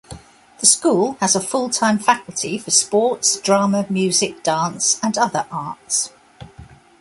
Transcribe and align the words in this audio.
The 0.57 0.65
school 0.65 1.15
has 1.19 1.35
a 1.35 1.39
full-time 1.39 1.99
faculty 1.99 2.57
for 2.57 2.71
sports, 2.71 3.39
drama, 3.39 3.85
music, 3.87 4.41
dance 4.41 4.99
and 5.03 5.15
other 5.15 5.45
arts. 5.51 6.11